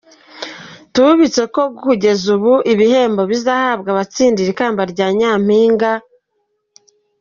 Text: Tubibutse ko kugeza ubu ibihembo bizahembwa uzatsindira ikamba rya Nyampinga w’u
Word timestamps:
Tubibutse 0.93 1.41
ko 1.53 1.61
kugeza 1.83 2.25
ubu 2.35 2.53
ibihembo 2.73 3.21
bizahembwa 3.31 3.89
uzatsindira 3.93 4.49
ikamba 4.53 4.81
rya 4.91 5.07
Nyampinga 5.17 5.91
w’u 5.97 6.03